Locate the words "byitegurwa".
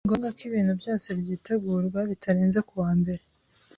1.19-1.99